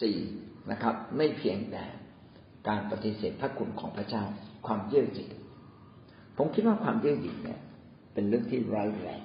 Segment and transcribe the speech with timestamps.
[0.00, 0.18] สี่
[0.70, 1.84] นะครับ ไม่เพียงแต่
[2.68, 4.24] การปฏิเสธพระคุณของพระเจ้า
[4.66, 5.30] ความเย่อหยิ่ง
[6.36, 7.60] ผมคิดว่าความเย่อหยิ่งเนี่ย
[8.14, 9.22] เป็นเรื่องที่ร้ายแรง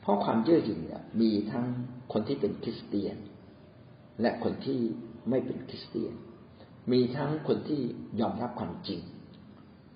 [0.00, 1.66] เพราะความเย่อหยิ่งเนี่ย มีทั้ง
[2.12, 3.16] คนที่เป็นคริสเตียน
[4.20, 4.80] และคนที่
[5.30, 6.14] ไม่เป็นคริสเตียน
[6.92, 7.80] มีทั้งคนที่
[8.20, 9.00] ยอมรับความจริง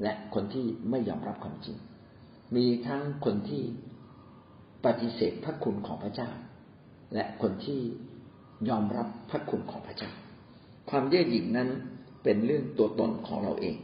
[0.02, 1.76] และคนที่ไม่ยอมรับความจริง
[2.56, 3.62] มีทั้งคนที่
[4.84, 6.30] ปฏิเสธพระคุณของพระเจ้า
[7.14, 7.80] และคนที่
[8.68, 10.10] ยอมรับพระคุณของพระเจ้า
[10.90, 11.68] ความเย่อหยิ่งนั้น
[12.22, 13.76] เป็นเรื่องตัวตนของเราเอง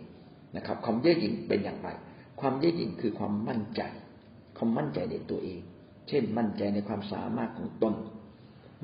[0.57, 1.89] นะครับ ความเย่อหยิ่งเป็นอย่างไร
[2.41, 3.83] ความเย่อหยิ่งคือความมั่นใจ
[4.57, 5.61] ความมั่นใจในตัวเอง
[6.09, 7.95] เช่น มั่นใจในความสามารถของตน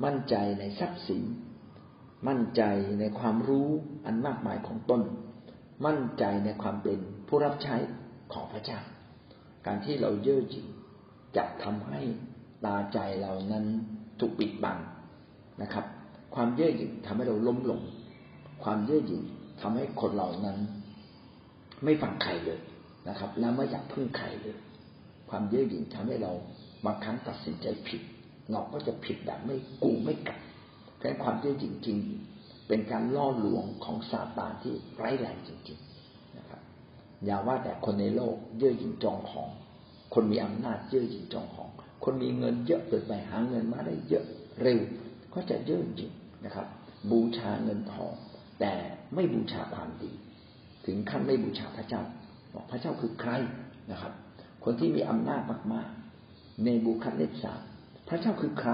[0.03, 1.23] มั่นใจในทรัพย์สิน
[2.27, 2.63] มั่นใจ
[2.99, 3.69] ในความรู้
[4.05, 5.01] อันมากมายของตน
[5.85, 7.75] มั่นใจในความเป็นผู้รับใช้
[8.33, 8.79] ของพระเจ้า
[9.65, 10.67] การที่เราเย่อหยิ่ง
[11.37, 12.01] จะทำให้
[12.65, 13.65] ตาใจเรานั้น
[14.19, 14.77] ถูกปิดบัง
[15.61, 15.85] นะครับ
[16.35, 17.81] ความเย่อหยิ่งทำให้เราล้มลง
[18.63, 19.23] ความเย่อหยิ่ง
[19.61, 20.57] ทำให้คนเหล่านั้น
[21.83, 22.59] ไม่ฟังใครเลย
[23.09, 24.57] นะครับ และไม่อยากพึ่งใครเลย
[25.29, 26.33] ความเย่อหยิ่งทำให้เรา
[26.85, 28.01] บางครั้งตัดสินใจผิด
[28.51, 30.39] เราก็จะผิดแบบไม่กูไม่กัด
[30.97, 31.97] เพราะความเย่อหยิ่งจริง
[32.67, 36.61] เป็นการล่อลวงของซาตานที่ไร้แรงจริงๆนะครับ
[37.25, 39.49] อย่าว่าแต่คนในโลกเย่อหยิ่งจองของ
[40.13, 41.69] คนมีอำนาจเย่อหยิ่งจองของ
[42.03, 44.25] คนมีเงินเยอะเกิดไปหาเงินมาได้เยอะ
[44.61, 44.79] เร็ว
[45.33, 46.11] ก็จะเย่อหยิ่ง
[46.45, 46.67] นะครับ
[47.11, 48.13] บูชาเงินทอง
[48.59, 48.73] แต่
[49.15, 50.11] ไม่บูชาความดี
[50.85, 52.01] ถึงขั้นไม่บูชาพระเจ้า
[52.53, 53.31] บอกพระเจ้าคือใคร
[53.91, 54.13] นะครับ
[54.63, 55.41] คนที่มีอำนาจ
[55.73, 57.53] มากๆในบูคัดเนสา
[58.09, 58.71] พระเจ้าคือใคร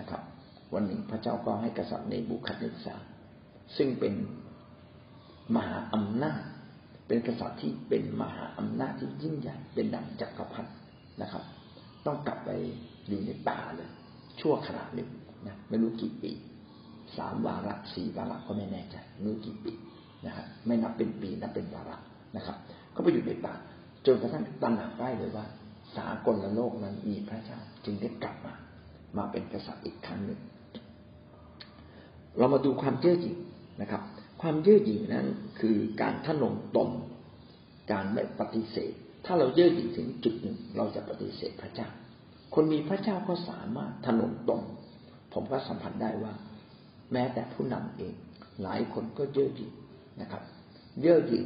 [0.00, 0.22] นะครับ
[0.74, 2.96] วันหนึ่งพระเจ้าก็ให้กษัตริย์ในบูคัดเนสา
[3.76, 4.14] ซึ่งเป็น
[5.56, 6.42] มหาอำนาจ
[7.06, 10.70] เป็นกษัตริย์ที่เป็นมหาอำนาจที่ยิ่งใหญ่เป็นดังจักรพรรดิ
[11.22, 11.42] นะครับ
[12.06, 12.50] ต้องกลับไป
[13.08, 13.90] อยู่ในป่าเลย
[14.40, 15.08] ชั่วขณะหนึ่ง
[15.46, 16.32] นะไม่รู้กี่ปี
[17.16, 19.72] สามวาระสี่วาระก็ไม่แน่ใจไม่รู้กี่ปี
[20.26, 21.96] นะครับไม่นับเป็นปีนับเป็นวาระ
[22.36, 22.56] นะครับ
[22.94, 23.54] ก็ไปอยู่ในป่า
[24.06, 25.46] จนกระทั่งตระหนักได้เลยว่า
[25.96, 28.54] สากลโลกนั้นมีพระเจ้าจึงได้กลับมา
[29.16, 30.40] มาเป็นกษัตริย์อีกครั้งหนึ่ง
[32.38, 33.36] เรามาดูความเยื่อหยิ่ง
[33.80, 34.02] นะครับ
[34.42, 35.26] ความเยื่อหยิ่งนั้น
[35.60, 36.90] คือการทะนงตน
[37.92, 38.92] การไม่ปฏิเสธ
[39.26, 41.88] ถ้าเราเยื่อหยิ่งถึงจุดหนึ่ง เราจะปฏิเสธพระเจ้า
[42.54, 44.62] คนมีพระเจ้าก็สามารถทะนงตน
[45.32, 46.32] ผมก็สัมผัสได้ว่า
[47.12, 48.14] แม้แต่ผู้นำเอง
[48.62, 49.72] หลายคนก็เย่อหยิ่ง
[50.20, 50.42] นะครับ
[51.00, 51.44] เย่อหยิ่ง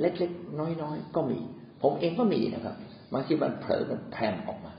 [0.00, 1.38] เล็กๆ น้อยๆ ก็มี
[1.82, 2.74] ผมเองก็มีนะครับ
[3.12, 4.72] บางทีมันเผลอมันแผ่ออกมา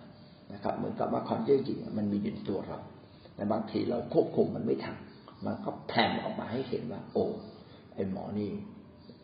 [0.54, 2.80] นะครับ เหมือนกับว่าความเย่อหยิ่งมันมีอยู่ในตัวเรา
[3.36, 4.96] แต่บางทีเราควบคุมมันไม่ทัน
[5.46, 7.24] มันก็แผ่ออกมาให้เห็นว่า โอ้
[7.96, 8.50] ไอหมอนี่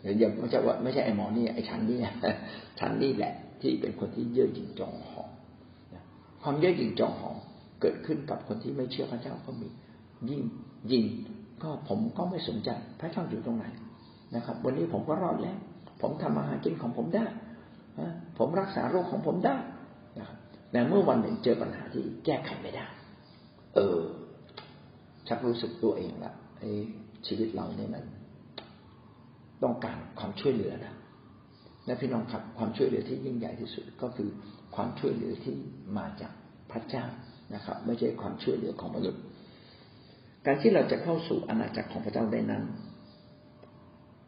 [0.02, 2.00] หรือยังไม่ใช่ว่าไม่ใช่ไอหมอนี่ไอฉันนี่
[2.80, 5.30] ฉันนี่แหละ ที่เป็นคนที่เย่อหยิ่งจองหอง
[6.42, 7.38] ความเย่อหยิ่งจองหอง
[7.86, 9.68] กิดขึ้นกับคนที่ไม่เชื่อพระเจ้าก็มี
[10.30, 10.42] ยิ่ง
[10.92, 11.06] ยิง
[11.64, 12.70] ก็ผมก็ไม่สนใจ
[13.00, 13.66] พระเจ้าอยู่ตรงไหน
[14.36, 15.58] นะครับ วันนี้ผมก็รอดแล้ว
[16.02, 17.26] ผมทำอาหารกินของผมได้
[18.38, 19.58] ผมรักษาโรคของผมได้
[20.20, 20.38] นะครับ
[20.72, 22.86] แต่เมื่อวันหนึ่งเจอปัญหาที่แก้ไขไม่ได้
[23.76, 24.00] เออ
[25.28, 26.72] ชักรู้สึกตัวเองละไอ้
[27.28, 28.04] ชีวิตเราเนี่ยมัน
[29.64, 30.94] ต้องการความช่วยเหลือนะ
[31.86, 34.30] และพี่น้องครับความช่วยเหลือที่ยิ่งใหญ่ที่สุดก็คือ
[34.76, 35.56] ความช่วยเหลือที่
[35.98, 36.34] มาจาก
[36.72, 37.06] พระเจ้า
[37.54, 39.22] นะครับ ไม่ใช่ความช่วยเหลือของมนุษย์
[40.46, 42.64] การที่เราจะเข้าสู่อาณาจักรของพระเจ้าได้นั้น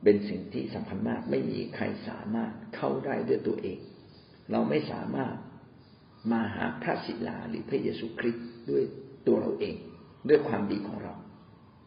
[0.04, 3.78] เป็นสิ่งที่สำคัญมาก ไม่มีใครสามารถเข้าได้ด้วยตัวเอง
[4.52, 5.36] เราไม่สามารถ
[6.32, 8.84] มาหาพระศิลาหรือพระเยซูคริสต์ด้วย
[9.28, 9.76] ตัวเราเอง
[10.30, 11.14] ด้วยความดีของเรา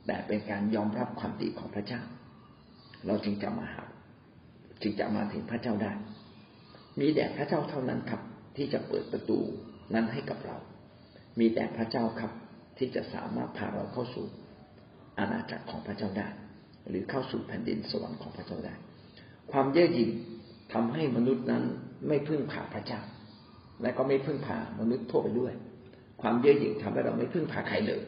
[0.07, 2.03] แต่เป็นการยอมรับความดีของพระเจ้า
[3.07, 3.85] เราจึงจะมาหา
[4.83, 5.93] จึงจะมาถึงพระเจ้าได้
[7.01, 8.23] มีแต่พระเจ้าเท่านั้นครับ
[8.57, 9.39] ที่จะเปิดประตู
[9.95, 10.57] นั้นให้กับเรา
[11.41, 12.33] มีแต่พระเจ้าครับ
[12.79, 14.27] ที่จะสามารถพาเราเข้าสู่
[15.19, 16.29] อาณาจักรของพระเจ้าได้
[16.89, 18.75] หรือเข้าสู่แผ่นดินสวรรค์ของพระเจ้าได้
[19.53, 20.11] ความเย่อหยิ่ง
[20.73, 21.65] ทำให้มนุษย์นั้น
[22.09, 23.01] ไม่พึ่งพาพระเจ้า
[23.83, 25.53] และก็ไม่พึ่งพามนุษย์ทั่วไปด้วย
[26.23, 28.03] ความเย่อหยิ่งทำให้เราไม่พึ่งพาใครเลย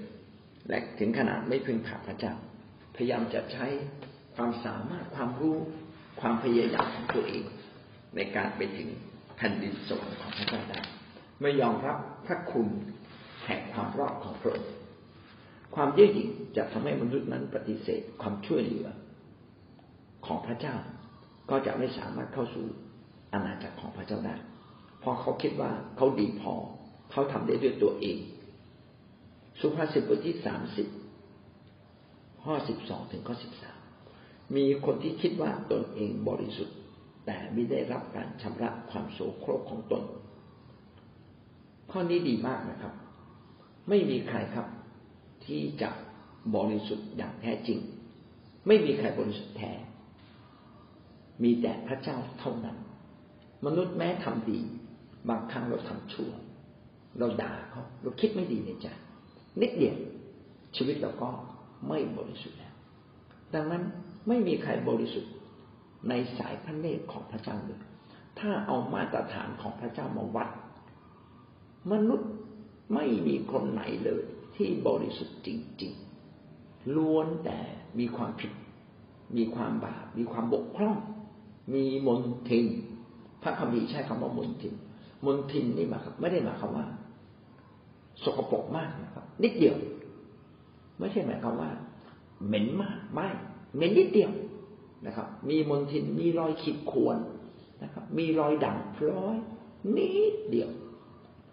[0.69, 2.35] และถึงขนาดไม่พึ่งพาพระเจ้า
[2.97, 3.67] พยายามจะใช้
[4.37, 5.57] ความสามารถความรู้
[6.21, 7.45] ความพยายามของตัวเอง
[8.17, 8.89] ในการไปถึง
[9.37, 10.81] แผ่นดินสวรรค์ของพระเจ้าได้
[11.43, 12.69] ไม่ยอมรับพระคุณ
[13.45, 14.73] แห่งความรอดของพระองค์
[15.75, 18.87] ความเย่อหยิ่งจะทำให้มนุษย์นั้นปฏิเสธความช่วยเหลือ
[20.27, 20.75] ของพระเจ้า
[21.51, 22.67] ก็จะไม่สามารถเข้าสู่
[23.33, 24.37] อาณาจักรของพระเจ้าได้
[25.01, 26.55] เพราะเขาคิดว่าเขาดีพอ
[27.11, 28.19] เขาทำได้ด้วยตัวเอง
[29.61, 30.87] สุภาษิตบทที่สามสิบ
[32.43, 33.79] ข้อสิบสองถึงข้อสิบสาม
[34.57, 36.77] มีคนที่คิดว่าตนเองบริสุทธิ์
[37.27, 40.03] แต่ไม่ได้รับการชำระความโสโครกของตน
[41.91, 42.93] ข้อนี้ดีมากนะครับ
[43.89, 44.67] ไม่มีใครครับ
[45.47, 45.91] ที่จะ
[46.57, 47.79] บริสุทธิ์อย่างแท้จริง
[48.67, 49.73] ไม่มีใครบริสุทธิ์แท้
[51.43, 52.77] มีแต่พระเจ้าเท่านั้น
[53.67, 54.61] มนุษย์แม้ทำดี
[55.29, 56.31] บางครั้งเราทำชั่ว
[57.19, 58.87] เราด่าเขาเราคิดไม่ดีในใจ
[59.61, 59.97] นิดเดียว
[60.77, 61.31] ชีวิตเราก็
[61.89, 62.75] ไม่บริสุทธิ์แล้ว
[63.55, 63.83] ดังนั้น
[64.29, 65.33] ไม่มีใครบริสุทธิ์
[66.09, 67.81] ในสายพระเนตรของพระเจ้าเลย
[68.39, 70.49] ถ้าเอามาตรฐานของพระเจ้ามาวัด
[71.93, 72.31] มนุษย์
[72.95, 74.23] ไม่มีคนไหนเลย
[74.57, 75.49] ที่บริสุทธิ์จ
[75.83, 75.93] ริง
[76.43, 77.59] ๆ ล้วนแต่
[77.99, 78.53] มีความผิด
[79.37, 80.97] มีความบาป มีความบกพร่อง
[81.75, 82.67] มีมนทิน
[83.43, 84.75] พระคัมภีร์ใช้คำว่ามนทิน
[85.27, 86.87] มนทินนี่มายไม่ได้หมายความว่า
[88.25, 89.77] สกปรกมากนะครับ นิดเดียว
[90.99, 91.71] ไม่ใช่หมายความว่า
[92.47, 93.29] เหม็นมาก ไม่
[93.75, 94.33] เหม็นนิดเดียว
[95.07, 97.17] นะครับ มีมนทิน มีรอยขีดข่วน
[97.83, 99.37] นะครับ มีรอยด่างพร้อย
[99.97, 100.71] นิดเดียว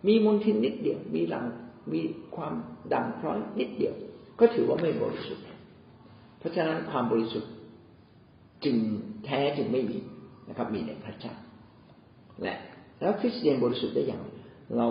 [0.08, 1.46] มีมนทินนิดเดียว มีหลัง
[1.94, 2.02] มี
[2.36, 2.54] ความ
[2.94, 3.94] ด่างพร้อยนิดเดียว
[4.40, 5.46] ก็ถือว่าไม่บริสุทธิ์
[6.40, 7.52] เพราะฉะนั้นความบริสุทธิ์
[8.66, 8.78] จึง
[9.26, 9.98] แท้จึงไม่มี
[10.50, 11.34] นะครับ มีในพระเจ้า
[12.42, 12.58] และ
[13.00, 14.24] แล้วคริสเตียนบริสุทธิ์ได้อย่าง
[14.78, 14.88] เรา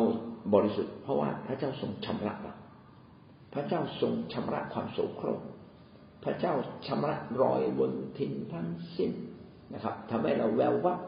[0.54, 2.54] บริสุทธิ์เพราะว่าพระเจ้าทรงชำระเรา
[3.54, 5.40] พระเจ้าทรงชำระความโสโครก
[6.24, 6.54] พระเจ้า
[6.86, 9.10] ชำระรอยบนทินทั้งสิ้น
[9.74, 11.00] นะครับทำให้เราแวววับ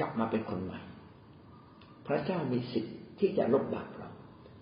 [0.00, 0.80] กลับมาเป็นคนใหม่
[2.06, 4.10] พระเจ้ามีสิทธิ์ที่จะลบบาปเรา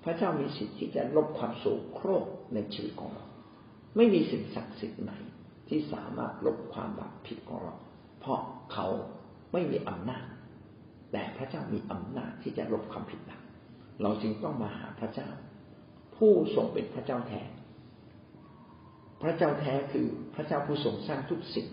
[0.04, 1.64] พระเจ้ามีสิทธิ์ที่จะลบความโศ
[1.94, 3.26] โครกในชีวิตของเรา
[3.96, 5.12] ไม่มีสิ่งศักดิ์สิทธิ์ไหน
[5.68, 7.74] ที่สามารถลบความบาปผิดของเรา
[8.20, 8.40] เพราะ
[8.72, 8.86] เขา
[9.52, 10.24] ไม่มีอำนาจ
[11.12, 13.42] แต่พระเจ้ามีอำนาจที่จะลบความผิดบาป
[14.02, 15.28] เราจึงต้องมาหาพระเจ้า
[16.16, 17.42] ผู้ทรงเป็นพระเจ้าแท้
[19.22, 21.68] พระเจ้าแท้คือพระเจ้าผู้ทรงสร้างทุกสิ่ง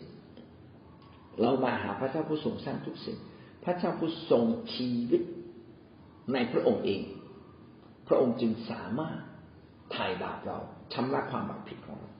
[1.42, 3.18] เรามาหาพระเจ้าผู้ทรงสร้างทุกสิ่ง
[3.64, 4.46] พระเจ้าผู้ทรง
[4.76, 5.22] ชีวิต
[6.34, 7.02] ในพระองค์เอง
[8.08, 9.20] พระองค์จึงสามารถ
[9.96, 10.58] ถ่ายบาปเรา
[10.94, 12.12] ชำระความบาปผิดของเรา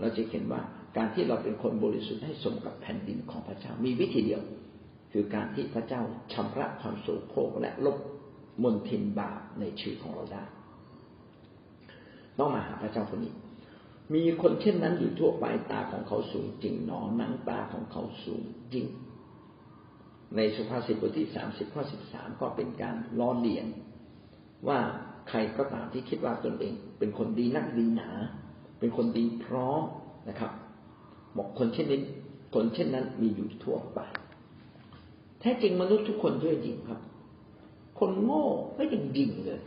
[0.00, 0.62] เราจะเห็นว่า
[0.96, 4.42] การที่เราเป็นคนบริสุทธิ์ให้สมกับแผ่นดินของพระเจ้ามีวิธีเดียว
[5.12, 6.02] คือการที่พระเจ้า
[6.32, 7.98] ชำระความโศโครกและลบ
[8.62, 10.44] มนทินบาปในชีวิตของเราได้
[12.38, 13.34] ต้องมาหาพระเจ้าคนนี้
[14.14, 18.42] มีคนเช่นนั้นอยู่ทั่วไปตาของเขาสูงจริงหนอหนังตาของเขาสูง
[18.72, 18.86] จริง
[20.36, 23.66] ในสุภาษิตบทที่สามสิบข้อสิบสามก็เป็นการล้อเลียน
[24.68, 24.78] ว่า
[25.28, 28.10] ใครก็ตามที่คิดว่าตนเอง เป็นคนดีนักดีหนา
[28.78, 29.82] เป็นคนดีพร้อม
[30.28, 30.52] นะครับ
[31.36, 32.00] บอกคนเช่นนี้
[32.54, 34.00] คนเช่นนั้นมีอยู่ทั่วไป
[35.40, 37.00] แท้จริงมนุษย์ทุกคนด้วยจริงครับ
[37.98, 38.44] คนโง่
[38.76, 39.60] ก็ยังยิงเลย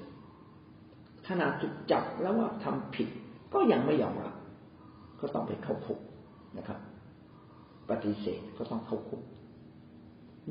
[1.28, 3.10] ขนาดถูกจับแล้วว่าทำผิด
[3.54, 4.36] ก็ยังไม่ยอมรับ
[5.20, 6.00] ก็ต้องไปเข้าคุก
[6.58, 6.80] นะครับ
[7.90, 9.22] ปฏิเสธก็ต้องเข้าคุก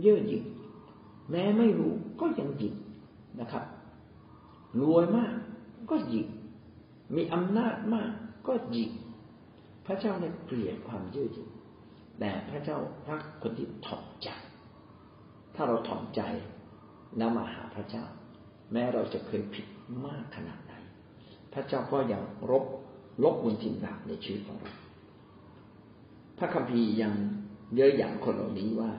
[0.01, 0.45] เยื่อหยิ่ง
[1.31, 2.75] แม้ไม่รู้ก็ยังหยิ่ง
[3.41, 3.65] นะครับ
[4.81, 5.35] รวยมาก
[5.91, 6.27] ก็หยิ่ง
[7.17, 8.11] มีอำนาจมาก
[8.47, 8.91] ก็หยิ่ง
[9.87, 11.49] พระเจ้าเนี่ยเปลี่ยนความเยื่อหยิ่ง
[12.19, 12.79] แต่พระเจ้า
[13.09, 14.29] รักคนที่ถ่อมใจ
[15.55, 16.21] ถ้าเราถ่อมใจ
[17.17, 18.05] แล้วมาหาพระเจ้า
[18.73, 19.67] แม้เราจะเคยผิด
[20.07, 20.75] มากขนาดไหน
[21.53, 22.65] พระเจ้าก็ยังรบ
[23.23, 24.75] ลบบุญทินบาปในชีวิตของเรา
[26.39, 27.13] พระคัมภีร์ยัง
[27.77, 28.91] เยอะหยันคนเหล่านี้ว่า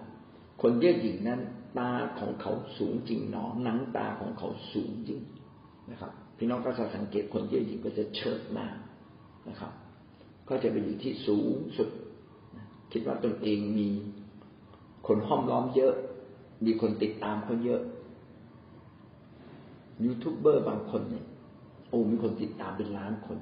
[0.61, 1.41] คนเย่อหยิ่งนั้น
[1.79, 5.19] ตาของเขาสูงจริงหนอหนังตาของเขาสูงจริง
[5.91, 8.67] นะครับ พี่น้องก็จะสังเกตคนเย่อหยิ่งก็จะเชิดหน้า
[9.49, 9.71] นะครับ
[10.49, 11.89] ก็จะไปอยู่ที่สูงสุด
[12.91, 13.89] คิดว่าตนเองมี
[15.07, 15.93] คนห้อมล้อมเยอะ
[16.65, 17.81] มีคนติดตามคนเยอะ
[20.03, 21.25] ยูทูบเบอร์บางคนเนี่ย
[21.89, 23.37] โอ้มีคนติดตามเป็นล้านคน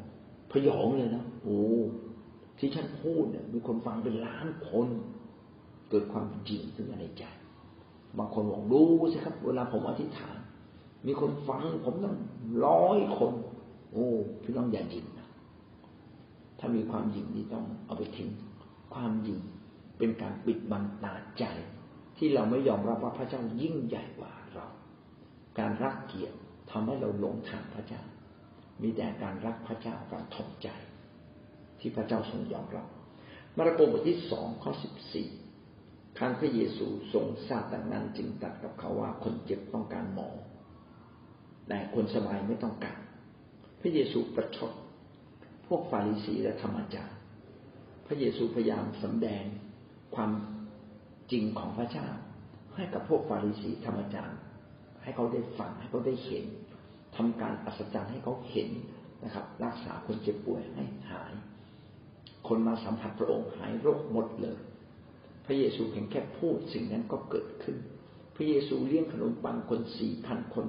[0.51, 1.59] พยองเลยนะโอ้
[2.57, 4.87] ที่ฉันพูดเนี่ยมีคนฟังเป็นล้านคน
[5.89, 7.23] เกิดความจริงขึ้นมาในใจ
[8.17, 8.81] บางคนบอกดู
[9.11, 10.37] สิครับ เวลาผมอธิษฐาน
[11.07, 12.15] มีคนฟังผมตั้ง
[12.65, 13.33] ร้อยคน
[13.91, 14.07] โอ้
[14.43, 15.27] พี่น้องอย่ายิงนะ
[16.59, 18.29] ถ้ามีความยิงนี่ต้องเอาไปทิ้ง
[18.93, 19.39] ความยิง
[19.97, 21.43] เป็นการปิดบังตาใจ
[22.17, 24.67] ที่เราไม่ยอมรับว่าพระเจ้ายิ่งใหญ่กว่าเรา
[25.59, 26.37] การรักเกียรติ
[26.71, 28.01] ทำให้เราหลงทางพระเจ้า
[28.81, 30.69] มีแต่การรักพระเจ้าการทนใจ
[31.79, 32.87] ที่พระเจ้าทรงยอมรับ
[33.57, 35.29] มาระโกบทที่สองข้อสิบสี่
[36.19, 40.29] ครั้งพระเยซูทรงทราบดังนั้นจึงตรัสกับเขาว่าคนเจ็บต้องการหมอ
[41.67, 42.99] แต่คนสบายไม่ต้องการ
[43.81, 44.71] พระเยซูประชด
[45.67, 47.17] พวกฟาริสีและธรรมจารย์
[48.07, 49.43] พระเยซูพยายามสำแดง
[50.15, 50.31] ความ
[51.31, 52.07] จริงของพระเจ้า
[52.75, 54.39] ให้กับพวกฟาริสีธรรมจารย์
[55.03, 56.45] ให้เขาได้ฟังให้เขาได้เห็น
[57.15, 58.69] ทำการอัศจรรย์ให้เขาเห็น
[59.23, 61.33] นะครับ รักษาคนเจ็บป่วยให้หาย
[62.47, 64.57] คนมาสัมผัสพระองค์หายโรคหมดเลย
[65.51, 67.77] ระเยซูเพียงแค่พูดสิ่งนั้นก็เกิดขึ้น
[68.35, 70.65] พระเยซูเลี้ยงขนมปังคนสี่พันคน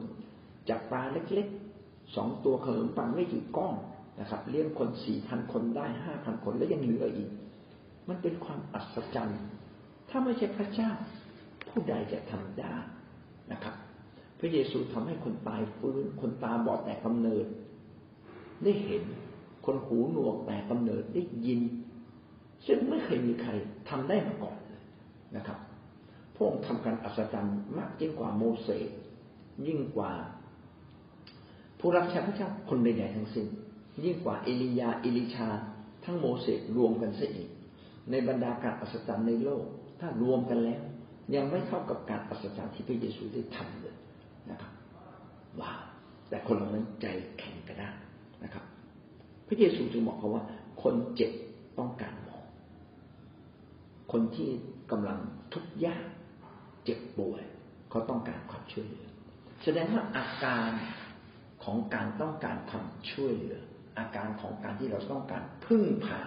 [0.68, 3.76] จากปลาเล็กๆสองตัวขนมปังไม่กี่ก้อน
[4.20, 7.30] นะครับเลี้ยงคนสี่พันคนได้ห้าพันคนแล้วยังเหลืออีก
[8.08, 9.42] มันเป็นความอัศจรรย์
[10.08, 10.90] ถ้าไม่ใช่พระเจ้า
[11.68, 12.74] ผู้ใดจะทำได้
[13.52, 13.74] นะครับ
[14.38, 17.46] พระเยซูทำให้คนตายฟื้น คนตาบอดแต่กำเนิด
[18.62, 19.02] ได้เห็น
[19.66, 21.60] คนหูหนวกแต่กำเนิดได้ยิน
[22.66, 23.50] ซึ่งไม่เคยมีใคร
[23.88, 24.56] ทำได้มาก่อน
[25.36, 25.58] นะครับ
[26.34, 28.88] พระองค์ทำการอัศจรรย์มากยิ่งกว่าโมเสส
[29.66, 30.12] ยิ่งกว่า
[31.78, 33.46] ผู้รับใช้พระเจ้าคนใดๆทั้งสิ้น
[34.04, 35.48] ยิ่งกว่าเอลียาเอลิชา
[36.04, 37.48] ทั้งโมเสสรวมกันซะอีก
[38.10, 39.64] ในบรรดาการอัศจรรย์ในโลก
[40.00, 40.82] ถ้ารวมกันแล้ว
[41.34, 43.96] ยังไม่เท่ากับการอัศจรรย์ที่พระเยซูได้ทำเลย
[44.50, 44.72] นะครับ
[45.60, 45.80] ว้าว
[46.28, 47.06] แต่คนเหล่านั้นใจ
[47.38, 47.94] แข็งกระด้าง
[48.44, 48.64] นะครับ
[49.46, 50.44] พระเยซูจึงบอกเขาว่า
[50.82, 51.32] คนเจ็บ
[51.78, 52.38] ต้องการหมอ
[54.12, 54.50] คนที่
[54.92, 55.18] กำลัง
[55.52, 56.06] ทุกข์ยาก
[56.84, 57.42] เจ็บป่วย
[57.90, 59.06] เขาต้องการความช่วยเหลือ
[59.62, 60.70] แสดงว่าอาการ
[61.64, 63.56] ของการต้องการความช่วยเหลือ
[63.98, 66.20] อาการของการที่เราต้องการพึ่งพา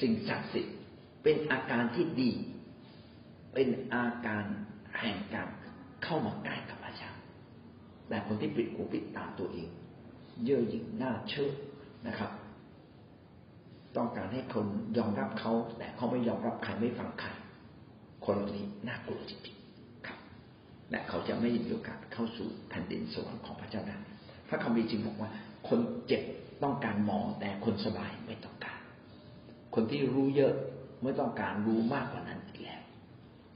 [0.00, 0.76] สิ่งศักดิ์สิทธิ์
[1.22, 2.32] เป็นอาการที่ดี
[3.54, 4.44] เป็นอาการ
[5.00, 5.48] แห่งการ
[6.02, 7.12] เข้ามาใกล้กับพระเจ้า
[8.08, 9.68] แต่คนที่ปิดหูปิดตาตัวเอง
[10.44, 11.50] เย่อหยิ่งหน้าเชื่อ
[12.06, 12.30] นะครับ
[13.96, 14.66] ต้องการให้คน
[14.98, 17.28] ยอมรับเขาแต่เขาไม่ยอมรับใครไม่ฟังใคร
[18.24, 20.18] คนเหล่านี้น่ากลัวจริงๆครับ
[20.90, 23.96] และเขาจะไม่มีโอกาสเข้าสู่แผ่นดินสวรรค์ของพระเจ้าได้
[24.48, 25.30] พระคัมภีร์จึงบอกว่า
[25.68, 26.22] คนเจ็บ
[26.62, 28.78] ต้องการหมอแต่คนสบายไม่ต้องการ
[29.74, 30.52] คนที่รู้เยอะ
[31.02, 32.80] ไม่ต้องการรู้มากกว่านั้นอีกแล้ว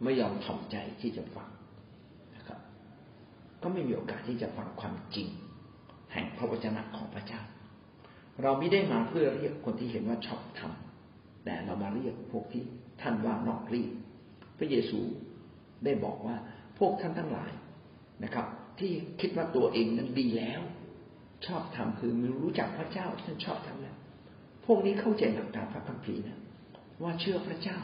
[0.02, 1.48] ไม่ยอมถ่อมใจที่จะฟัง
[2.36, 2.58] นะครับ
[3.62, 5.28] ก็ไม่มีโอกาสที่จะฟังความจริง
[6.12, 7.40] แห่งพระวจนะของพระเจ้า
[8.42, 12.64] เราไม่ได้มาเพื่อเรียกคนที่เห็นว่าชอบทำแต่เรามาเรียกพวกที่
[13.02, 13.92] ท่านว่านอกรีด
[14.58, 15.00] พระเยซู
[15.84, 16.36] ได้บอกว่า
[16.78, 17.52] พวกท่านทั้งหลาย
[18.24, 18.46] นะครับ
[18.78, 20.60] ที่คิดว่าตัวเองนั้นดีแล้ว
[21.46, 23.96] ชอบทำคือมีรู้จักพระเจ้าท่านชอบทำแล้ว
[24.66, 26.38] พวกนี้เข้าใจหลักการพระคัมภีร์นะ
[27.02, 27.78] ว่าเชื่อพระเจ้า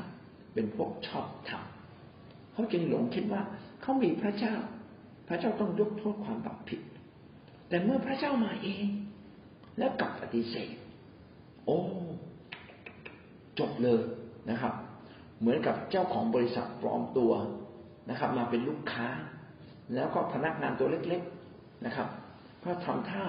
[0.55, 3.43] เป็นพวกชอบทำเขาจึงหลงคิดว่า
[3.83, 4.55] เขามีพระเจ้า
[5.29, 6.81] พระเจ้าต้องยกโทษความบาปผิด
[7.69, 8.87] แต่เมื่อพระเจ้ามาเอง
[9.81, 10.75] แล้วกลับปฏิเสธ
[11.65, 11.79] โอ้
[13.59, 14.01] จบเลย
[14.51, 14.75] นะครับ
[15.41, 17.33] เหมือนกับเจ้าของบริษัทปลอมตัว
[18.11, 19.09] นะครับ มาเป็นลูกค้า
[19.95, 22.09] แล้วก็พนักงานตัวเล็กๆนะครับ
[22.65, 23.25] ก็ทำท่า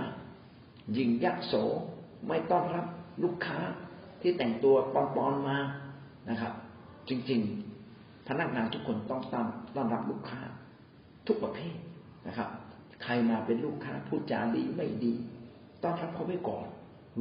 [0.98, 1.54] ยิงยักโส
[2.28, 2.86] ไม่ต้อนรับ
[3.24, 3.60] ลูกค้า
[4.22, 5.60] ที่แต่งตัวปลอมๆมา
[6.30, 6.54] นะครับ
[7.10, 10.40] จริงๆ พนักงานทุกคนต้องต้อนต้อนรับลูกค้า
[11.28, 11.76] ทุกประเภท
[12.28, 12.50] นะครับ
[13.04, 15.14] ใครมาเป็นลูกค้าพูดจาดีไม่ดี
[15.84, 16.66] ต้อนรับเขาไว้ก่อน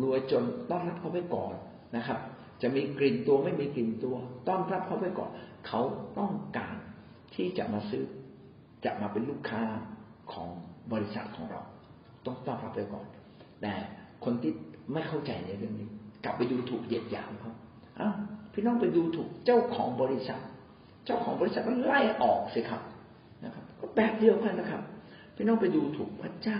[0.02, 1.54] รวยจนต้อนรับเขาไว้ก่อน
[1.96, 2.18] นะครับ
[2.62, 4.16] จะมีกลิ่นตัวไม่มีกลิ่นตัว
[4.48, 5.30] ต้อนรับเขาไว้ก่อน
[5.66, 5.80] เขา
[6.18, 6.76] ต้องการ
[7.34, 8.04] ที่จะมาซื้อ
[8.84, 9.62] จะมาเป็นลูกค้า
[10.32, 10.48] ของ
[10.92, 11.60] บริษัทของเรา
[12.26, 13.06] ต้องต้อนรับไปก่อน
[13.62, 13.72] แต่
[14.24, 14.52] คนที่
[14.92, 15.88] ไม่เข้าใจในเรื่องนี้
[16.24, 17.52] กลับไปดูถูกเหยียดหยามเขา
[18.00, 18.14] อ้าว
[18.52, 20.40] พี่น้องไปดูถูกเจ้าของบริษัท
[21.06, 22.82] เจ้าของบริษัทก็ไล่ออกสิครับ
[23.44, 24.82] นะครับ ก็แบบเดียวกันนะครับ
[25.36, 26.58] พี่น้องไปดูถูกพระเจ้า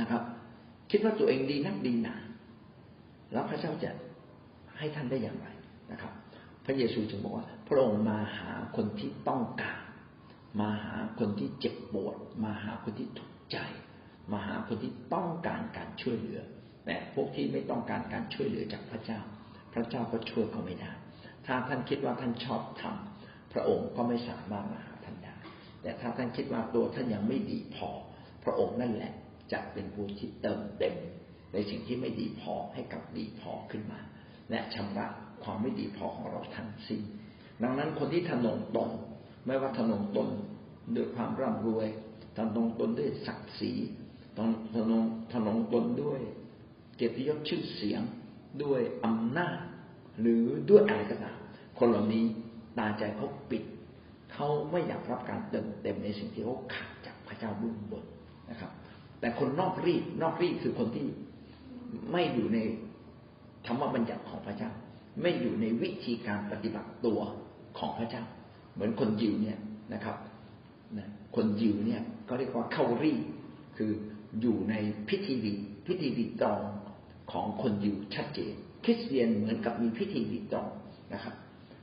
[0.00, 0.22] นะครับ
[0.92, 2.16] คิดว่าตัวเองดีนักดีหนา
[3.32, 3.90] แล้วพระเจ้าจะ
[4.78, 5.48] ให้ท่านได้อย่างไร
[5.92, 6.12] นะครับ
[6.64, 9.82] พระเยซูจึงบอกว่า พระองค์มาหาคนที่ต้องการ
[10.60, 13.56] มาหาคนที่เจ็บปวด มาหาคนที่ทุกข์ใจ
[14.32, 16.40] มาหาคนที่ต้องการการช่วยเหลือ
[16.86, 19.20] แต่พวกที่ไม่ต้องการการช่วยเหลือจากพระเจ้า
[19.74, 20.92] พระเจ้าก็ช่วยเขาไม่ได้
[21.46, 25.34] ถ้าท่านคิดว่าท่านชอบทำพระองค์ก็ไม่สามารถมาหาท่านได้
[25.82, 27.88] แต่ถ้าท่านคิดว่าตัวท่านยังไม่ดีพอ
[28.44, 29.12] พระองค์นั่นแหละ
[29.52, 30.94] จะเป็นผู้ที่เติมเต็ม
[31.52, 34.00] ในสิ่งที่ไม่ดีพอให้กับดีพอขึ้นมา
[34.50, 35.06] และชำระ
[35.42, 37.00] ความไม่ดีพอของเราทั้งสิ้น
[37.62, 38.90] ดังนั้นคนที่ทนงตน
[39.46, 40.28] ไม่ว่าทนงตน
[40.94, 41.88] ด้วยความร่ำรวย
[42.36, 43.72] ทนงตนด้วยศักดิ์ศรี
[44.74, 46.20] ทนงทนงตนด้วย
[46.96, 48.02] เกียรติยศชื่อเสียง
[48.62, 49.56] ด้วยอำนาจ
[50.20, 51.38] หรือด้วยอะไรก็ตาม
[51.78, 52.24] คนเหล่านี้
[52.78, 53.64] ตาใจเขาปิด
[54.32, 58.04] เขาไม่อยากรับการเติมเต็มในสิ่งที่เขาขาดจากพระเจ้าบุญบน
[58.50, 58.72] นะครับ
[59.22, 61.06] แต่คนนอกรีดนอกรีดคือคนที่
[62.12, 62.58] ไม่อยู่ใน
[63.66, 64.70] ธรรมบัญญัติของพระเจ้า
[65.22, 67.20] ไม่อยู่ในวิธีการปฏิบัติตัว
[67.78, 68.24] ของพระเจ้า
[68.74, 69.58] เหมือนคนยิวเนี่ย
[69.94, 70.16] นะครับ
[71.36, 73.14] คนยิวเนี่ยก็เรียกว่าเข้ารี
[73.76, 73.90] คือ
[74.40, 74.74] อยู่ใน
[75.08, 75.54] พิธีรี
[75.86, 76.62] พิธีรีตรอง
[77.32, 80.68] ของคนยิวชัดเจน คริสเตียนเหมือนกับมีพิธีรีตรอง
[81.14, 81.34] นะครับ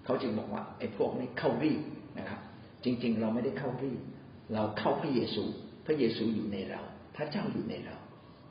[0.05, 1.73] เขาจึงบอกว่าไอ้พวกนี้เข้ารี
[2.19, 2.39] นะครับ
[2.83, 3.93] จริง ๆ เราไม่ได้เข้ารี
[4.53, 5.43] เราเข้าพระเยซู
[5.85, 6.81] พระเยซูอยู่ในเรา
[7.19, 7.97] ระเจ้าอยู่ในเรา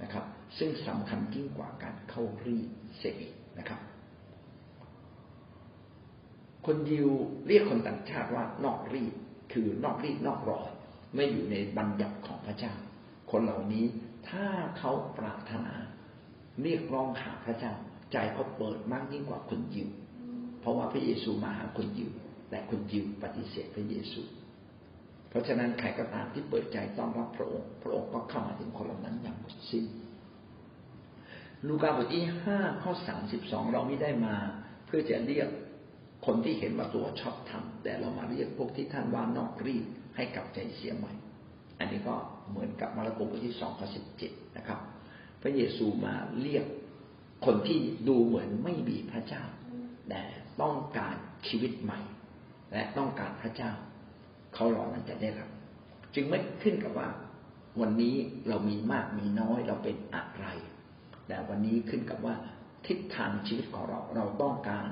[0.02, 0.24] นะครับ
[0.58, 2.56] ซึ่งสำคัญยิ่งกว่าการเข้ารี
[2.98, 3.80] เสียอีกนะครับ
[6.66, 7.08] คนยิว
[7.46, 9.14] เรียกคนต่างชาติว่านอกรีด
[9.52, 10.68] คือนอกรีดนอกรอย
[11.14, 12.74] ไม่อยู่ในบัญญัติของพระเจ้า
[13.30, 13.86] คนเหล่านี้
[14.28, 14.46] ถ้า
[14.78, 15.74] เขาปรารถนา
[16.62, 17.72] เรียกร้องหาพระเจ้า
[18.12, 19.88] ใจเขาเปิดมากยิ่งกว่าคนยิว
[20.60, 22.10] เพราะว่าพระเยซูมาหาคนยิว
[22.50, 24.22] แต่คนยิวปฏิเสธพระเยซู
[25.28, 29.84] เพราะฉะนั้นใครก็ตามที่เปิดใจต้อนรับพระองค์ พระองค์ก็เข้ามาถึงคนเหล่านั้นอย่างหมดสิ้น
[31.66, 34.36] ลูกาบทที่ห้าข้อสามสิบสองเราไม่ได้มา
[34.86, 35.48] เพื่อจะเรียก
[36.26, 39.84] คนที่เห็นว่าตัวชอบทำแต่เรามาเรียกพวกที่ท่านว่านอกรีด
[40.16, 41.12] ให้กลับใจเสียใหม่
[41.78, 42.14] อันนี้ก็
[42.50, 44.80] เหมือนกับมาระโกบทที่สองข้อสิบเจ็ดนะครับ
[45.42, 46.64] พระเยซูมาเรียก
[47.46, 49.44] คนที่ดูเหมือนไม่มีพระเจ้า
[50.08, 50.22] แต่
[50.62, 51.16] ต้องการ
[51.48, 52.00] ชีวิตใหม่
[52.72, 53.72] และต้องการพระเจ้า
[54.58, 55.50] เขาเหล่านั้นจะได้รับ
[56.14, 57.08] จึงไม่ขึ้นกับว่า
[57.80, 58.14] วันนี้
[58.48, 60.46] เรามีมากมีน้อยเราเป็นอะไร
[61.28, 62.34] แต่วันนี้ขึ้นกับว่า
[62.86, 64.88] ทิศทางชีวิตของเราเราต้องการ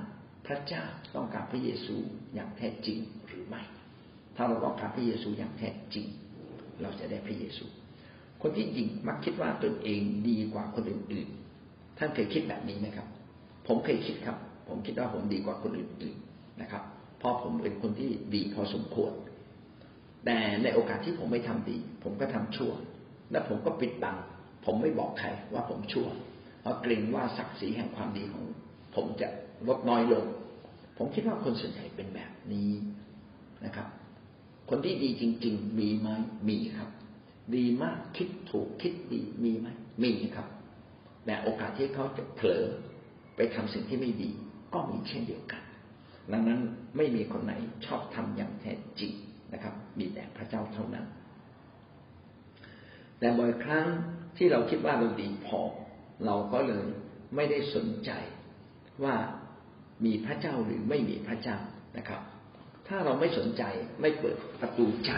[0.46, 0.84] พระเจ้า
[1.16, 1.96] ต้องการพระเยซู
[2.34, 3.62] อย่างแท้จริงหรือไม่
[4.36, 6.06] ถ้าเราต้องการพระเยซูอย่างแท้จริง
[6.82, 7.64] เราจะได้พระเยซู
[8.42, 13.06] คนที่จริงมักคิดว่าตนเองดีกว่าคนอื่นๆท่านเคยคิดแบบนี้ไหมครับ
[13.66, 14.36] ผมเคยคิดครับ
[14.68, 16.82] ผมคิดว่าผมดีกว่าคนอื่นๆนะครับ
[17.18, 19.12] เพราะผมเป็นคนที่ดีพอสมควร
[20.26, 22.72] แต่ในโอกาสที่ผมไม่ทำดี ผมก็ทำชั่ว
[23.30, 24.16] และผมก็ปิดบัง
[24.64, 26.08] ผมไม่บอกใครว่าผมชั่ว
[26.62, 28.44] เพราะเกรงว่าศักดิ์ศรีแห่งความดีของ
[28.94, 29.28] ผมจะ
[29.68, 30.24] ลดน้อยลง
[30.98, 32.70] ผมคิดว่าคนส่วนใหญ่เป็นแบบนี้
[33.64, 33.88] นะครับ
[34.68, 36.08] คนที่ดีจริง ๆ มีไหม
[36.48, 36.90] มีครับ
[37.56, 39.66] ดีมากคิดถูกคิดดีมีไหม
[40.02, 40.46] มีครับ
[41.26, 42.64] แต่โอกาสที่เขาจะเผลอ
[43.36, 44.30] ไปทำสิ่งที่ไม่ดี
[44.74, 45.62] ก็มีเช่นเดียวกัน
[46.32, 46.60] ดังนั้น
[46.96, 47.52] ไม่มีคนไหน
[47.86, 49.12] ชอบทำอย่างแท้จริง
[49.56, 51.06] นะครับ มีแต่พระเจ้าเท่านั้น
[53.18, 53.86] แต่บ่อยครั้ง
[54.36, 55.60] ที่เราคิดว่าเราดีพอ
[56.26, 56.86] เราก็เลย
[57.34, 58.10] ไม่ได้สนใจ
[59.04, 59.14] ว่า
[60.04, 61.58] มีพระเจ้าหรือไม่มีพระเจ้า
[61.98, 62.22] นะครับ
[62.88, 63.62] ถ้าเราไม่สนใจ
[64.00, 65.12] ไม่เปิดประตูใจ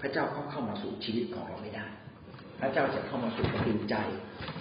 [0.00, 1.86] พระเจ้าเขาเข้ามาสู่ชีวิตของเราไม่ได้
[2.60, 3.96] พระเจ้าจะเข้ามาสู่ประตูใจ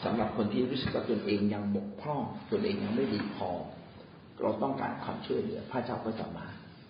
[0.03, 3.49] สำหรับคนที่รู้สึกว่าตนเองยังบกพร่องตนเองยังไม่ดีพอ
[4.41, 6.47] เราต้องการความช่วยเหลือ พระเจ้าก็จะมา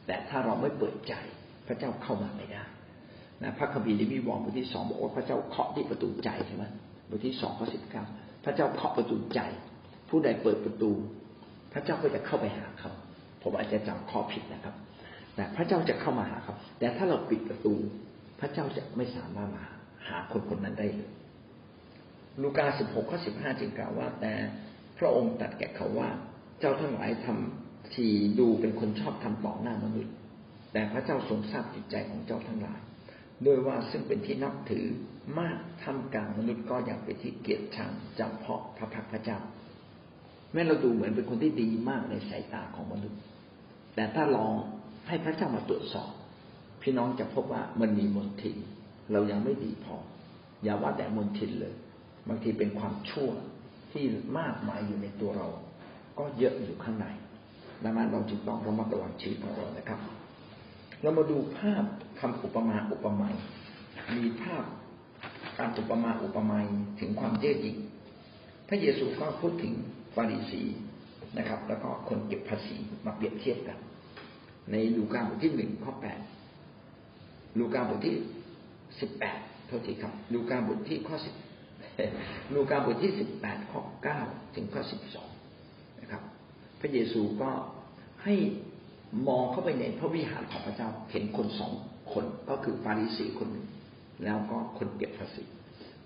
[0.08, 1.14] แต่ถ้าเราไม่เปิดใจ
[1.72, 2.64] ระเจ้าเข้ามาไม่ได้
[3.44, 6.64] นะพระคัมภีร์ลิมิวองบทที่สองบอกว่าพระเจ้าเคาะที่ประตูใจใช่ไหม
[7.10, 8.04] บทที่สองข้อสิบเก้า
[8.46, 9.40] พระเจ้าเคาะประตูใจ
[10.10, 10.92] ผู้ใดเปิดประตู
[11.74, 12.92] พระเจ้าก็จะเข้าไปหาเขา
[13.42, 14.76] ผมอาจจะจำข้อผิดนะครับ
[15.36, 17.74] แต่พระเจ้าจะเข้ามาหาเขาแต่ถ้าเราปิดประตู
[18.40, 19.66] พระเจ้าจะไม่สามารถมา
[20.08, 21.12] หาคนคนนั้นได้เลย
[22.42, 24.34] ลูกาสิบหกข้อสิบห้าจึงกล่าวว่า แต่
[24.98, 26.10] พระองค์ตรัสแก่เขาว่า
[26.60, 28.08] เจ้าทั้งหลายทำที
[28.40, 30.14] ดูเป็นคนชอบทำต่อหน้ามนุษย์
[30.72, 32.80] แต่พระเจ้าทรงทราบจิตใจของเจ้าทั้งหลาย
[33.44, 34.86] โดยว่าซึ่งเป็นที่นับถือ
[35.40, 39.40] มากทำกลางมนุษย์ก็ยังเป็นที่เกียรติชังจำเพาะพระพักพระเจ้า
[40.54, 43.20] แม้เราดูเหมือนเป็นคนที่ดีมากในสายตาของมนุษย์
[43.96, 44.54] แต่ถ้าลอง
[45.08, 46.12] ให้พระเจ้ามาตรวจสอบ
[46.82, 48.58] พี่น้องจะพบว่ามันมีมนทิน
[49.12, 49.96] เรายังไม่ดีพอ
[50.64, 51.74] อย่าว่าแต่มนทินเลย
[52.28, 53.30] บางทีเป็นความชั่ว
[53.92, 54.04] ที่
[54.40, 55.48] มากมายอยู่ในตัวเรา
[56.20, 57.08] ก็เยอะอยู่ข้างใน
[57.84, 60.00] ดังนั้นเราจึงต้องระมัดระวังชีวิตของเรานะครับ
[61.02, 61.84] เรามาดูภาพ
[62.20, 63.36] คำอุปมาอุปไมย
[64.16, 64.64] มีภาพ
[65.58, 66.66] การอุปมาอุปไมย
[67.00, 67.78] ถึงความเย่อหยิ่ง
[68.70, 69.74] พระเยซูก็พูดถึง
[70.16, 70.64] ฟาริสี
[71.38, 73.78] นะครับ แล้วก็คนเก็บภาษีมาเปรียบเทียบกัน
[74.72, 76.20] ในลูกาบทที่หนึ่งข้อแปด
[77.60, 78.16] ลูกาบทที่
[79.00, 81.36] สิบแปดเท่าที่ครับ ลูกาบทที่ข้อสิบ
[82.54, 84.20] ลูกาบทที่สิบแปดข้อเก้า
[84.56, 85.30] ถึงข้อสิบสอง
[86.02, 86.24] นะครับ
[86.80, 87.52] พระเยซูก็
[88.24, 88.36] ให้
[89.28, 91.72] มองเข้าไปในพระวิหารของพระเจ้าเห็นคนสอง
[92.14, 93.68] คนก็คือฟาริสีคนหนึ่ง
[94.24, 95.44] แล้วก็คนเก็บภาษี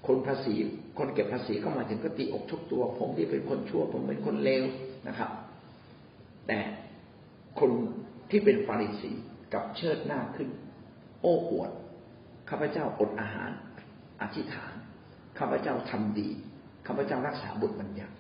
[0.08, 0.54] คนภาษี
[0.98, 4.64] คนเก็บภาษีก็มาถึงก็ตีอกทุกตัว ผมที่เป็นคนชั่ว ผมเป็นคนเลว
[5.08, 5.30] นะครับ
[6.48, 6.60] แต่
[7.60, 7.72] คน
[8.30, 9.12] ที่เป็นฟาริสี
[9.54, 10.50] กับเชิดหน้าขึ้น
[11.22, 11.72] โอ้อวด
[12.50, 13.52] ข้าพเจ้าอดอาหาร
[14.22, 14.74] อธิษฐาน
[15.38, 16.28] ข้าพเจ้าทำดี
[16.88, 18.16] ข้าพเจ้ารักษาบุตรบัญญัติ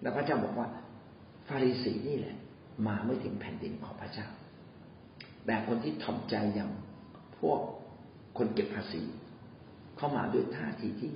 [0.00, 0.68] แล้วพระเจ้าบอกว่า
[1.48, 2.36] ฟาริสีนี่แหละ
[2.86, 4.28] มาไม่ถึงแผ่นดินของพระเจ้า
[5.46, 6.70] แต่คนที่ถ่อมใจอย่าง
[7.38, 7.60] พวก
[8.38, 9.02] คนเก็บภาษี
[9.96, 11.10] เข้ามาด้วยท่าทีที่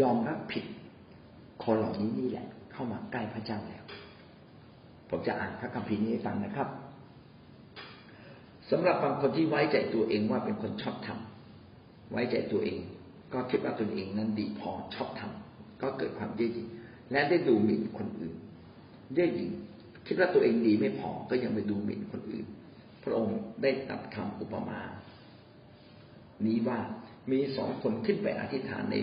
[0.00, 0.64] ยอมรับผิด
[1.64, 3.84] คนเหล่านี้นี่แหละ เข้ามาใกล้พระเจ้าแล้ว
[5.08, 6.68] ผมจะอ่านพระคัมภีร์นี้ให้ฟังนะครับ
[8.70, 12.78] สำหรับบางคนที่ไว้ใจตัวเองว่าเป็นคนชอบทำไว้ใจตัวเอง
[13.32, 16.68] ก็คิดว่าตนเองนั้นดีพอชอบทำก็เกิดความเย่อหยิ่ง
[17.12, 18.34] และได้ดูหมิ่นคนอื่น
[19.14, 19.50] เย่อหยิ่ง
[20.06, 22.46] คิดว่าตัวเองดีไม่พอก็ยังไปดูหมิ่นคนอื่น
[23.04, 24.80] พระองค์ได้ตัดคำอุปมา
[26.46, 26.78] นี้ว่า
[27.30, 28.96] มีสองคนขึ้นไปอธิษฐานใน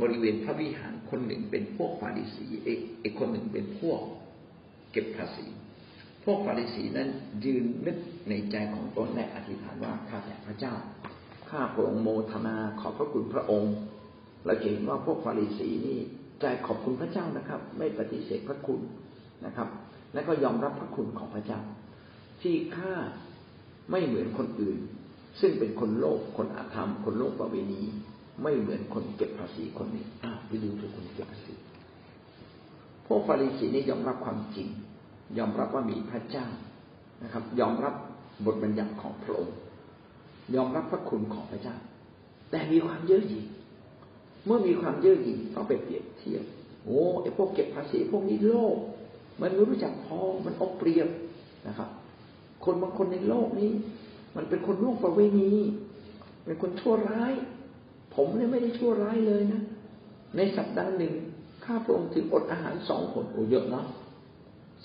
[0.00, 4.00] บริเวณพระวิหารคนหนึ่งเป็นพวกฟาริสีเอกคนหนึ่งเป็นพวก
[4.92, 5.46] เก็บภาษี
[6.24, 7.08] พวกฟาริสีนั้น
[7.44, 7.96] ยืนนึก
[8.28, 10.74] ในใจของตนและอธิษฐานว่าข้าแต่พระเจ้า
[11.50, 13.74] ข้าพระองค์โมทนาขอพระคุณพระองค์
[14.44, 15.98] เราเห็นว่าพวกฟาริสีนี่
[16.40, 18.80] ใจขอบคุณพระเจ้านะครับ ไม่ปฏิเสธพระคุณ
[19.46, 19.68] นะครับ
[20.14, 21.60] และก็ยอมรับพระคุณของพระเจ้า
[22.42, 22.94] ที่ข้า
[23.90, 24.78] ไม่เหมือนคนอื่น
[25.40, 27.82] ซึ่งเป็นคนโลภคนอาธรรม คนโลภประเวณี
[28.42, 31.54] ไม่เหมือนคนเก็บภาษีคนนี้อ้าวไปดูทุกคนเก็บภาษี
[33.06, 34.68] พวกฟาริสีนี่ยอมรับความจริง
[35.38, 36.46] ยอมรับว่ามีพระเจ้า
[37.22, 37.94] นะครับ ยอมรับ
[38.46, 39.56] บทบัญญัติของพระองค์
[40.54, 41.76] ยอมรับพระคุณของพระเจ้า
[42.50, 43.44] แต่มีความเย่อหยิ่ง
[44.44, 46.44] เมื่อมีความเย่อหยิ่งก็ไปเปรียบเทียบ
[46.84, 48.78] โอ้ไอพวกเก็บภาษีพวกนี้โลภ
[49.40, 51.08] มันไม่รู้จักพอ มันเอาเปรียบ
[51.66, 51.88] นะครับ
[52.64, 53.70] คนบางคนในโลกนี้
[54.36, 55.52] มันเป็นคนล่วงประเวณี
[56.44, 57.32] เป็นคนชั่วร้าย
[58.14, 59.62] ผมเนี่ยไม่ได้ชั่วร้ายเลยนะ
[60.36, 61.14] ในสัปดาห์หนึ่ง
[61.64, 63.84] ข้าพระองค์ถึงอดอาหารสองคนโอ้เยอะเนาะ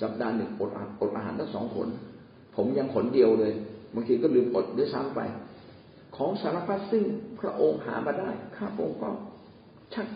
[0.01, 1.87] สัปดาห์หนึ่งอดอดอาหารทั้งสองคน
[2.55, 3.53] ผมยังขนเดียวเลย
[3.93, 5.19] บางทีก็ลืมอดด้วยซ้ำไป
[6.15, 7.03] ของสารพัดซึ่ง
[7.39, 9.09] พระองค์หามาได้ ข้าพระองค์ก็
[9.93, 10.07] ชัก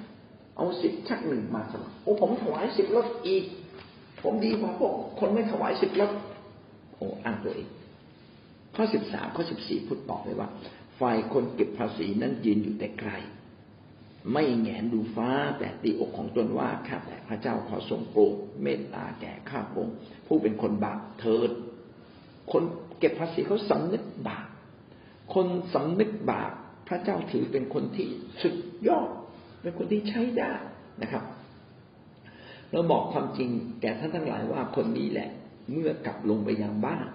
[0.58, 3.44] เอาสิบชักหนึ่งมาสมัครโอ้ผมถวายสิบรถอีก
[4.24, 6.12] ผมดีกว่าพวกคนไม่ถวายสิบรถ
[6.96, 7.68] โอ้อ้างตัวเอง
[8.76, 10.50] ข้อสิบสามข้อสิบสี่พูดต่อเลยว่า
[11.00, 13.12] ฝ่ายคนเก็บภาษีนั้นยืนอยู่แต่ไกล
[14.34, 15.30] ไม่แงนดูฟ้า
[15.60, 19.88] แต่ตีอกของตนว่าข้าแต่พระเจ้าขอทรงโปรดเมตตาแก่ข้าพง
[20.28, 21.52] ผู้เป็นคนบาปเถิด
[22.52, 22.64] คน
[23.00, 24.48] เก็บภาษีเขาสำนึกบาป
[25.34, 26.52] คนสำนึกบาป
[26.88, 28.08] พระเจ้าถือเป็นคนที่
[28.42, 28.56] สุด
[28.88, 29.10] ยอด
[29.62, 30.54] เป็นคนที่ใช้ได้
[31.02, 31.24] นะครับ
[32.72, 33.50] เราบอกความจริง
[33.82, 35.30] แก่ท่านทั้งหลายว่าคนนี้แหละ
[35.72, 37.08] เมื่อกลับลงไปยังบ้าน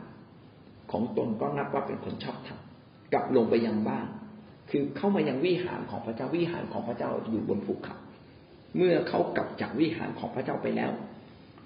[0.93, 2.61] ของตนก็นับว่าเป็นคนชอบธรรม
[3.13, 4.07] กลับลงไปยังบ้าน
[4.71, 7.97] คือเข้ามายังวิหารของพระเจ้าวิหารของพระเจ้าอยู่บนภูเขา
[8.77, 10.91] เมื่อเขากลับจากวิหารของพระเจ้าไปแล้ว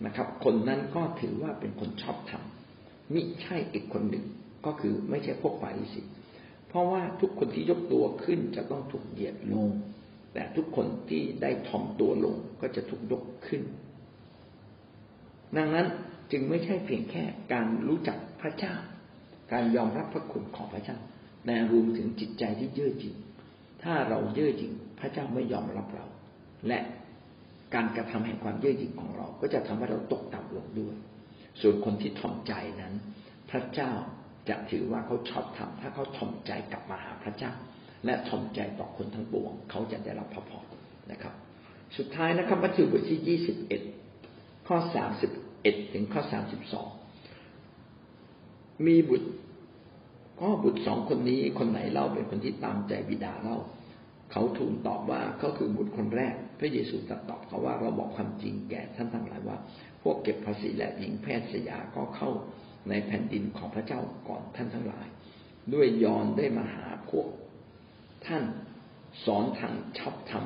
[0.04, 2.42] นะครับ คนนั้นก็ถือว่าเป็นคนชอบธรรม
[3.14, 4.24] มิใช่อีกคนหนึ่ง
[4.66, 6.02] ก็คือไม่ใช่พวกฟาริสี
[6.68, 9.68] เพราะว่าทุกคนที่ยกตัวขึ้นจะต้องถูกเหยียดลง
[10.38, 13.62] แต่ทุกคนที่ได้ถ่อมตัวลงก็จะถูกยกขึ้น
[15.56, 15.86] ดังนั้น
[16.32, 17.22] จึงไม่ใช่เพียงแค่
[17.52, 18.74] การรู้จักพระเจ้า
[19.52, 20.98] การยอมรับพระคุณของพระเจ้า
[21.46, 23.16] แต่รวมถึงจิตใจที่เย่อหยิ่ง
[23.82, 26.06] ถ้าเราเย่อหยิ่งพระเจ้าไม่ยอมรับเรา
[26.68, 26.78] และ
[27.74, 30.96] การกระทำแห่งความเย่อหยิ่งของเรา ก็จะทำให้เราตกต่ำลงด้วย
[31.60, 32.94] ส่วนคนที่ถ่อมใจนั้น
[33.50, 33.90] พระเจ้า
[34.48, 37.52] จะถือว่าเขาชอบทำถ้าเขาถ่อมใจกลับมาหาพระเจ้า
[38.04, 40.66] และถ่อมใจต่อคนทั้งปวง เขาจะได้รับพระพร
[41.12, 41.34] นะครับ
[41.96, 43.82] สุดท้ายนะครับมัทธิวบทที่ยี่สิบเอ็ด
[44.68, 45.30] ข้อสามสิบ
[45.62, 46.88] เอ็ดถึงข้อสามสิบสอง
[48.86, 49.28] มีบุตร
[50.40, 53.58] ก็บุตรสองคนนี้คนไหนเล่าเป็นคนที่ตามใจบิดาเล่า
[54.32, 59.56] เขาทูลตอบว่าเขาคือบุตรคนแรก พระเยซูตรัสตอบเขาว่าเราบอกความจริงแก่ท่านทั้งหลายว่า
[60.02, 62.30] พวกเก็บภาษีและหญิงแพทย์สยาก็เข้า
[62.88, 65.06] ในแผ่นดินของพระเจ้าก่อนท่านทั้งหลาย
[65.72, 67.26] ด้วยยอนได้มาหาพวก
[68.26, 68.42] ท่าน
[69.24, 70.44] สอนทางชอบธรรม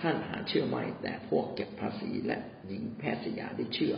[0.00, 3.94] ท่านหาเชื่อไม่ แต่พวกเก็บภาษีและหญิงแพทย์สยาได้เชื่อ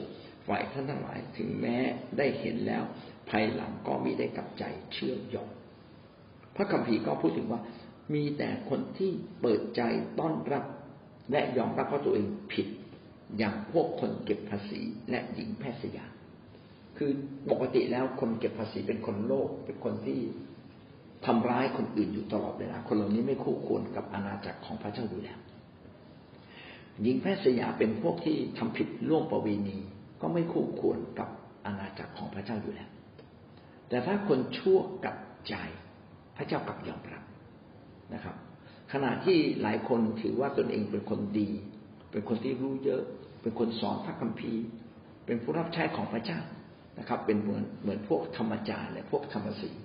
[0.46, 1.77] ฝ่ายท่านทั้งหลายถึงแม้
[2.18, 2.83] ได้เห็นแล้ว
[3.31, 5.51] ภายหลังก็มีได้กลับใจเชื่อยอม
[6.57, 7.61] พระคัมภีร์ก็พูดถึงว่า
[8.14, 9.83] มีแต่คนที่เปิดใจ
[10.20, 10.64] ต้อนรับ
[11.33, 12.66] และยอมรับว่าตัวเองผิด
[13.38, 16.07] อย่างพวกคนเก็บภาษีและหญิงแพทย์สยา
[16.98, 17.11] คือ
[17.51, 20.20] ปกติแล้วคนเก็บภาษีเป็นคนโลภเป็นคนที่
[21.26, 25.38] ทำร้ายคนอื่นอยู่ตลอดเวลาคนเหล่านี้ไม่คู่ควรกับอาณาจักรของพระเจ้าอยู่แล้ว
[27.02, 29.78] หญิงแพทย์สยาเป็นพวกที่ทำผิดล่วงประเวณี
[30.20, 31.28] ก็ไม่คู่ควรกับ
[31.66, 32.88] อาณาจักรของพระเจ้าอยู่แล้ว
[33.88, 35.16] แต่ถ้าคนชั่วกับ
[35.48, 35.54] ใจ
[36.37, 37.22] พระเจ้ากลับยอมรับ
[38.14, 38.37] นะครับ
[38.92, 41.50] ขณะที่หลายคนถือว่าตนเองเป็นคนดี
[42.11, 43.02] เป็นคนที่รู้เยอะ
[43.42, 44.62] เป็นคนสอนพระคัมภีร์
[45.26, 46.40] เป็นผู้รับใช้ของพระเจ้า
[46.98, 49.76] นะครับ เป็นเหมือนเหมือนพวกธรรมจารย์และพวกธรรมสีพ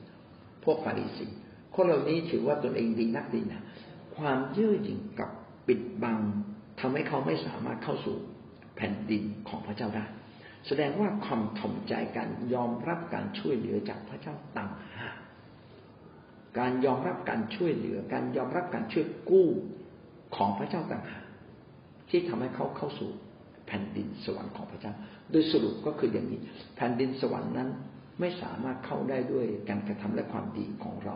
[0.70, 1.28] วกฟาริสี
[1.76, 3.64] คนเหล่านี้ถือว่าตนเองดีนักดีนะ
[4.18, 5.30] ความเย่อหยิ่งกับ
[5.68, 6.18] ปิดบัง
[6.80, 8.16] ทำให้เขาไม่สามารถเข้าสู่
[8.76, 10.06] แผ่นดินของพระเจ้าได้
[10.68, 15.18] แสดงว่าความถ่อมใจการยอมรับการช่วยเหลือจากพระเจ้าต่างหาก
[16.60, 19.48] การยอมรับการช่วยเหลือ การยอมรับการช่วยกู้
[20.36, 21.26] ของพระเจ้าต่างหาก
[22.10, 23.10] ที่ทำให้เขาเข้าสู่
[23.68, 24.94] แผ่นดินสวรรค์ของพระเจ้า
[25.32, 26.40] โดยสรุปก็คืออย่างนี้
[26.76, 27.70] แผ่นดินสวรรค์นั้น
[28.20, 31.16] ไม่สามารถเข้าได้ด้วยการกระทำและความดีของเรา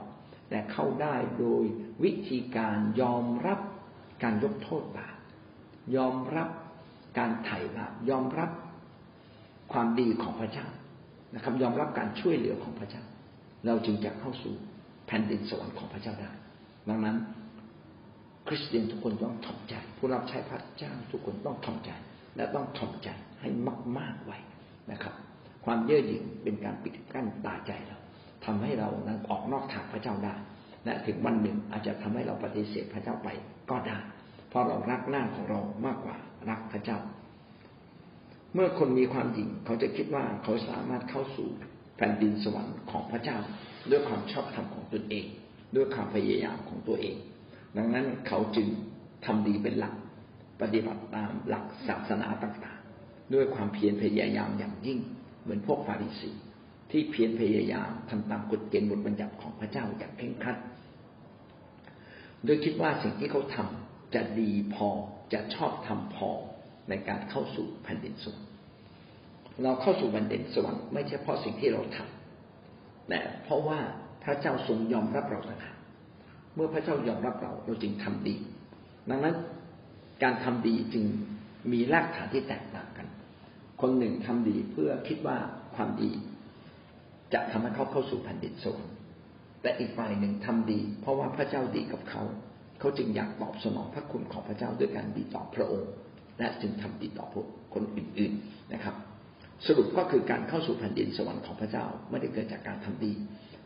[0.50, 1.64] แต่เข้าได้โดย
[2.04, 3.60] วิธีการยอมรับ
[4.24, 5.16] การยกโทษบาป
[5.96, 6.50] ยอมรับ
[7.18, 8.50] การไถ่บาปยอมรับ
[9.74, 10.68] ความดีของพระเจ้า
[11.36, 13.04] นะครับ ยอมรับการช่วยเหลือของพระเจ้า
[13.66, 14.54] เราจึงจะเข้าสู่
[15.08, 16.32] แผ่นดินสวรรค์ของพระเจ้าได้
[16.90, 17.18] ดังนั้น
[18.48, 21.92] คริสเตียนทุกคนต้องถ่อมใจ ผู้รับใช้พระเจ้าทุกคนต้องถ่อมใจ
[22.36, 23.10] และต้องถ่อมใจ
[23.40, 23.50] ให้
[23.98, 24.38] มากๆไว้
[24.92, 25.14] นะครับ
[25.66, 27.98] ความเย่อหยิ่งเป็นการปิดกั้นตาใจเรา
[28.46, 30.36] ทำให้เรานั้นออกนอกทางพระเจ้าได้
[30.86, 33.30] และถึงวันหนึ่งอาจจะทำให้เราปฏิเสธพระเจ้าไป
[33.70, 33.98] ก็ได้
[34.50, 36.16] เพราะเรารักหน้าของเรามากกว่า
[36.50, 36.98] รักพระเจ้า
[38.54, 41.48] เมื่อคนมีความหยิ่งเขาจะคิดว่าเขาสามารถเข้าสู่
[41.98, 43.38] แผ่นดินสวรรค์ของพระเจ้า
[43.90, 45.26] ด้วยความชอบธรรมของตนเอง
[45.76, 47.16] ด้วยความพยายามของตัวเอง
[47.78, 48.68] ดังนั้นเขาจึง
[49.26, 49.94] ทำดีเป็นหลัก
[50.62, 55.00] ปฏิบัติตามหลักศาสนาต่างๆ ด้วยความเพียรพยายามอย่างยิ่ง
[55.42, 56.32] เหมือนพวกฟาริสี
[56.92, 60.58] ที่เพียรพยายามทำตามกฎเกณฑ์บทบัญญัติของพระเจ้าอย่างเคร่งครัด
[62.46, 64.90] โดยคิดว่าสิ่งที่เขาทำจะดีพอ
[65.34, 66.30] จะชอบทำพอ
[66.90, 68.48] ในการเข้าสู่แผ่นดินสวรรค์
[69.64, 73.80] เราเข้าสู่แผ่นดินสวรรค์ไม่ใช่เพราะสิ่งที่เราทำแต่เพราะว่า
[74.24, 75.78] พระเจ้าทรงยอมรับเราต่างหาก
[76.56, 78.36] เมื่อพระเจ้ายอมรับเราเราจึงทำดี
[79.10, 79.36] ดังนั้น
[80.24, 81.04] การทำดีจึง
[81.72, 82.88] มีรากฐานที่แตกต่าง
[83.82, 85.38] คนหนึ่งทำดีเพื่อคิดว่า
[85.76, 86.12] ความดี
[87.34, 88.96] จะทำให้เขาเข้าสู่แผ่นดินสวรรค์
[89.62, 92.24] แต่อีกฝ่ายหนึ่งทำดี เพราะว่าพระเจ้าดีกับเขา
[92.80, 95.90] เขาจึงอยากตอบสนองพระคุณของพระเจ้าด้วยการดีต่อพระองค์
[96.40, 98.96] และจึงทำดีต่อพวกคนอื่น ๆนะครับ
[99.68, 103.14] สรุปก็คือการเข้าสู่แผ่นดินสวรรค์ของพระเจ้าไม่ได้เกิดจากการทำดี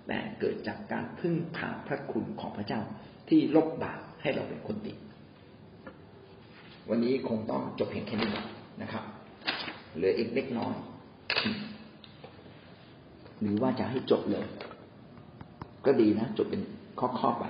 [0.08, 2.82] แต่เกิดจากการพึ่งพาพระคุณของพระเจ้า
[3.30, 4.94] ที่ลบบาปให้เราเป็นคนดี
[6.90, 8.34] วันนี้คงต้องจบเพียงแค่นี้
[8.82, 9.04] นะครับ
[9.96, 10.76] เหลืออีกเล็กน้อย
[13.42, 14.46] หรือว่าจะให้จบเลย
[15.86, 16.62] ก็ดีนะ จบเป็น
[17.00, 17.46] ข้อๆไป